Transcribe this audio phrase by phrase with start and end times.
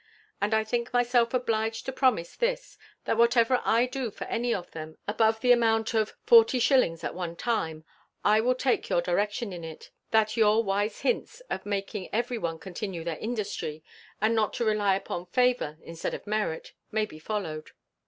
[0.41, 4.71] And I think myself obliged to promise this, that whatever I do for any of
[4.71, 7.85] them above the amount of forty shillings at one time,
[8.25, 12.57] I will take your direction in it, that your wise hints, of making every one
[12.57, 13.83] continue their industry,
[14.19, 17.69] and not to rely upon favour instead of merit, may be followed.